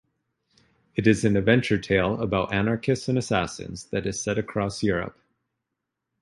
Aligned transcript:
It 0.95 1.05
is 1.05 1.23
an 1.25 1.37
adventure 1.37 1.77
tale 1.77 2.19
about 2.23 2.51
anarchists 2.51 3.07
and 3.07 3.19
assassins 3.19 3.85
that 3.91 4.07
is 4.07 4.19
set 4.19 4.39
across 4.39 4.81
Europe. 4.81 5.19